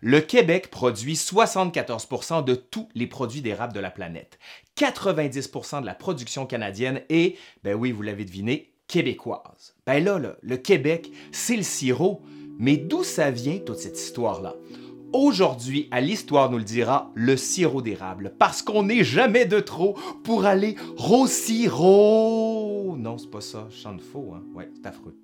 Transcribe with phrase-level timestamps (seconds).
[0.00, 4.38] Le Québec produit 74% de tous les produits d'érable de la planète.
[4.76, 9.74] 90% de la production canadienne est, ben oui, vous l'avez deviné, québécoise.
[9.86, 12.22] Ben là, là le Québec, c'est le sirop.
[12.58, 14.54] Mais d'où ça vient toute cette histoire-là?
[15.12, 19.96] Aujourd'hui, à l'Histoire nous le dira, le sirop d'érable, parce qu'on n'est jamais de trop
[20.22, 20.76] pour aller
[21.10, 22.94] au sirop.
[22.98, 24.42] Non, c'est pas ça, je chante faux, hein?
[24.54, 25.16] Ouais, c'est affreux.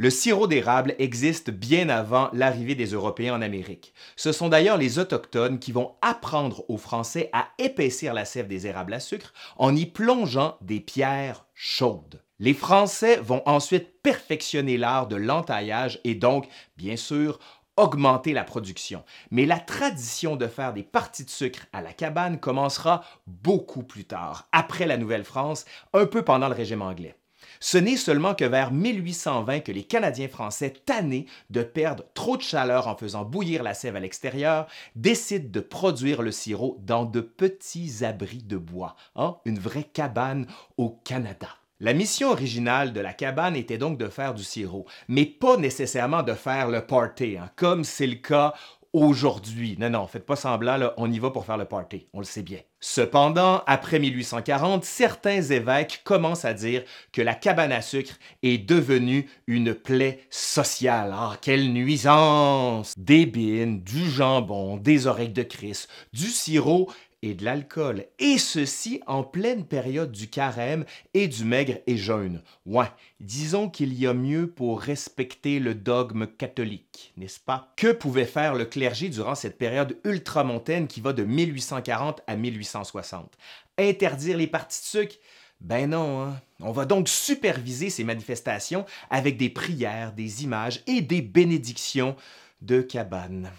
[0.00, 3.92] Le sirop d'érable existe bien avant l'arrivée des Européens en Amérique.
[4.14, 8.68] Ce sont d'ailleurs les Autochtones qui vont apprendre aux Français à épaissir la sève des
[8.68, 12.22] érables à sucre en y plongeant des pierres chaudes.
[12.38, 16.46] Les Français vont ensuite perfectionner l'art de l'entaillage et donc,
[16.76, 17.40] bien sûr,
[17.76, 19.02] augmenter la production.
[19.32, 24.04] Mais la tradition de faire des parties de sucre à la cabane commencera beaucoup plus
[24.04, 27.17] tard, après la Nouvelle-France, un peu pendant le régime anglais.
[27.60, 32.42] Ce n'est seulement que vers 1820 que les Canadiens français, tannés de perdre trop de
[32.42, 37.20] chaleur en faisant bouillir la sève à l'extérieur, décident de produire le sirop dans de
[37.20, 41.48] petits abris de bois, hein, une vraie cabane au Canada.
[41.80, 46.24] La mission originale de la cabane était donc de faire du sirop, mais pas nécessairement
[46.24, 48.52] de faire le party, hein, comme c'est le cas
[48.92, 49.76] aujourd'hui.
[49.78, 52.42] Non, non, faites pas semblant, on y va pour faire le party, on le sait
[52.42, 52.58] bien.
[52.80, 59.28] Cependant, après 1840, certains évêques commencent à dire que la cabane à sucre est devenue
[59.46, 61.12] une plaie sociale.
[61.14, 62.94] Ah, quelle nuisance!
[62.96, 66.90] Des bines, du jambon, des oreilles de Christ, du sirop
[67.22, 72.42] et de l'alcool, et ceci en pleine période du carême et du maigre et jeûne.
[72.66, 77.72] Ouais, disons qu'il y a mieux pour respecter le dogme catholique, n'est-ce pas?
[77.76, 83.36] Que pouvait faire le clergé durant cette période ultramontaine qui va de 1840 à 1860?
[83.78, 85.16] Interdire les parties de sucre?
[85.60, 86.40] Ben non, hein?
[86.60, 92.14] on va donc superviser ces manifestations avec des prières, des images et des bénédictions
[92.62, 93.50] de cabane.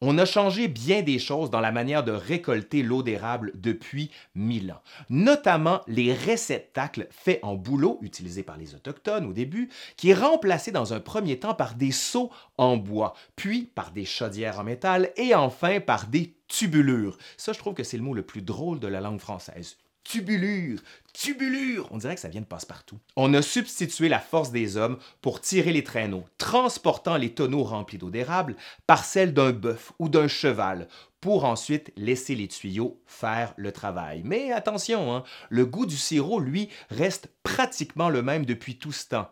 [0.00, 4.70] On a changé bien des choses dans la manière de récolter l'eau d'érable depuis mille
[4.70, 10.14] ans, notamment les réceptacles faits en bouleau utilisés par les Autochtones au début, qui est
[10.14, 14.64] remplacé dans un premier temps par des seaux en bois, puis par des chaudières en
[14.64, 17.18] métal et enfin par des tubulures.
[17.36, 20.80] Ça, je trouve que c'est le mot le plus drôle de la langue française tubulure,
[21.12, 21.86] tubulure.
[21.90, 22.98] On dirait que ça vient de passe-partout.
[23.16, 27.98] On a substitué la force des hommes pour tirer les traîneaux, transportant les tonneaux remplis
[27.98, 30.88] d'eau d'érable par celle d'un bœuf ou d'un cheval,
[31.20, 34.22] pour ensuite laisser les tuyaux faire le travail.
[34.24, 39.08] Mais attention, hein, le goût du sirop, lui, reste pratiquement le même depuis tout ce
[39.08, 39.28] temps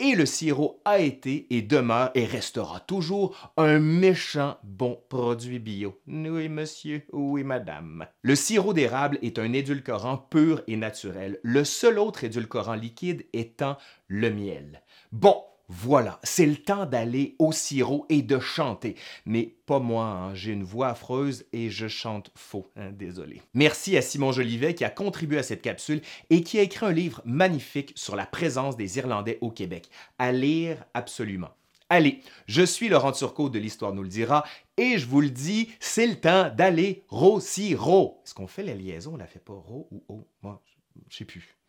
[0.00, 6.00] et le sirop a été et demeure et restera toujours un méchant bon produit bio.
[6.08, 8.06] Oui, monsieur, oui, madame.
[8.22, 13.76] Le sirop d'érable est un édulcorant pur et naturel, le seul autre édulcorant liquide étant
[14.08, 14.82] le miel.
[15.12, 15.36] Bon,
[15.72, 18.96] voilà, c'est le temps d'aller au sirop et de chanter.
[19.24, 20.34] Mais pas moi, hein.
[20.34, 23.40] j'ai une voix affreuse et je chante faux, hein, désolé.
[23.54, 26.92] Merci à Simon Jolivet qui a contribué à cette capsule et qui a écrit un
[26.92, 29.88] livre magnifique sur la présence des Irlandais au Québec.
[30.18, 31.50] À lire absolument.
[31.88, 34.44] Allez, je suis Laurent Turcot de l'Histoire nous le dira
[34.76, 38.20] et je vous le dis, c'est le temps d'aller ro sirop.
[38.24, 40.26] Est-ce qu'on fait la liaison, on la fait pas ro ou o?
[40.42, 40.60] Moi,
[41.08, 41.56] je sais plus.